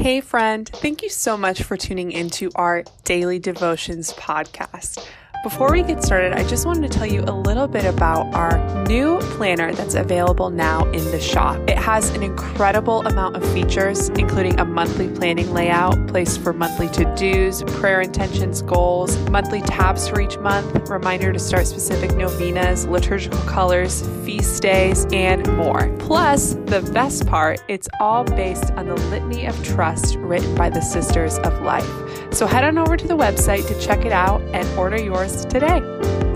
[0.00, 5.06] Hey, friend, thank you so much for tuning into our Daily Devotions podcast.
[5.42, 8.84] Before we get started, I just wanted to tell you a little bit about our
[8.84, 11.56] new planner that's available now in the shop.
[11.66, 16.90] It has an incredible amount of features, including a monthly planning layout, place for monthly
[16.90, 22.84] to dos, prayer intentions, goals, monthly tabs for each month, reminder to start specific novenas,
[22.84, 25.88] liturgical colors, feast days, and more.
[26.00, 30.82] Plus, the best part, it's all based on the Litany of Trust written by the
[30.82, 31.88] Sisters of Life.
[32.32, 35.80] So head on over to the website to check it out and order yours today.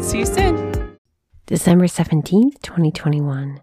[0.00, 0.98] See you soon.
[1.46, 3.60] December 17th, 2021.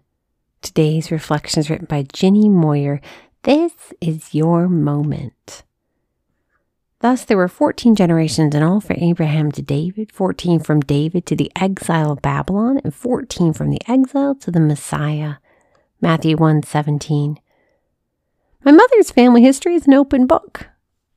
[0.60, 3.00] Today's reflection is written by Ginny Moyer.
[3.42, 5.64] This is your moment.
[7.00, 11.34] Thus, there were 14 generations in all from Abraham to David, 14 from David to
[11.34, 15.34] the exile of Babylon, and 14 from the exile to the Messiah.
[16.00, 17.40] Matthew 1 17.
[18.64, 20.68] My mother's family history is an open book.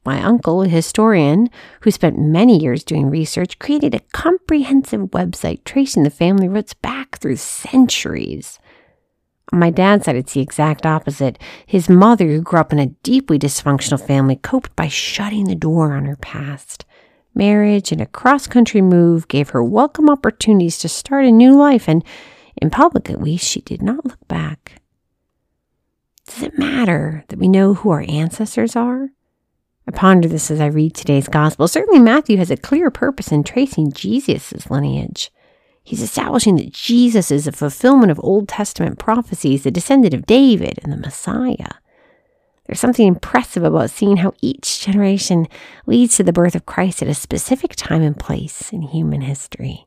[0.05, 1.49] My uncle, a historian
[1.81, 7.17] who spent many years doing research, created a comprehensive website tracing the family roots back
[7.17, 8.59] through centuries.
[9.51, 11.39] On my dad's side, it's the exact opposite.
[11.65, 15.93] His mother, who grew up in a deeply dysfunctional family, coped by shutting the door
[15.93, 16.85] on her past.
[17.34, 21.87] Marriage and a cross country move gave her welcome opportunities to start a new life,
[21.90, 22.03] and
[22.62, 24.81] in public at least, she did not look back.
[26.27, 29.09] Does it matter that we know who our ancestors are?
[29.87, 31.67] I ponder this as I read today's gospel.
[31.67, 35.31] Certainly, Matthew has a clear purpose in tracing Jesus' lineage.
[35.83, 40.79] He's establishing that Jesus is a fulfillment of Old Testament prophecies, the descendant of David
[40.81, 41.73] and the Messiah.
[42.65, 45.47] There's something impressive about seeing how each generation
[45.85, 49.85] leads to the birth of Christ at a specific time and place in human history.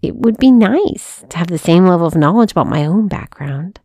[0.00, 3.80] It would be nice to have the same level of knowledge about my own background.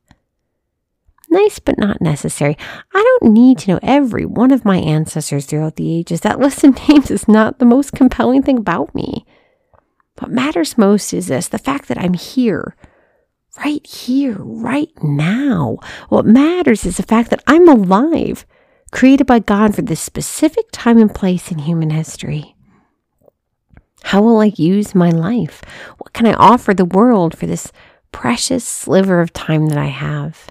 [1.30, 2.56] Nice, but not necessary.
[3.24, 6.22] Need to know every one of my ancestors throughout the ages.
[6.22, 9.26] That list of names is not the most compelling thing about me.
[10.20, 12.76] What matters most is this the fact that I'm here,
[13.58, 15.78] right here, right now.
[16.10, 18.46] What matters is the fact that I'm alive,
[18.92, 22.56] created by God for this specific time and place in human history.
[24.04, 25.62] How will I use my life?
[25.98, 27.72] What can I offer the world for this
[28.12, 30.48] precious sliver of time that I have?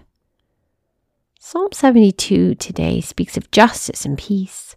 [1.53, 4.75] Psalm 72 today speaks of justice and peace.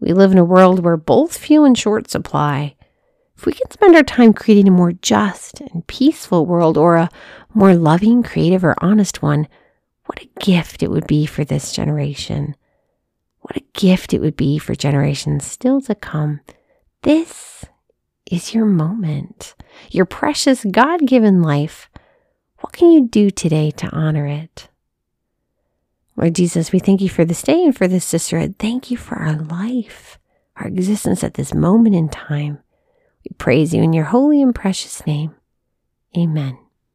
[0.00, 2.76] We live in a world where both few and short supply.
[3.36, 7.10] If we can spend our time creating a more just and peaceful world or a
[7.52, 9.48] more loving, creative, or honest one,
[10.06, 12.56] what a gift it would be for this generation.
[13.40, 16.40] What a gift it would be for generations still to come.
[17.02, 17.66] This
[18.24, 19.54] is your moment,
[19.90, 21.90] your precious God given life.
[22.60, 24.70] What can you do today to honor it?
[26.18, 28.56] Lord Jesus, we thank you for this day and for this sisterhood.
[28.58, 30.18] Thank you for our life,
[30.56, 32.58] our existence at this moment in time.
[33.24, 35.36] We praise you in your holy and precious name.
[36.16, 36.58] Amen.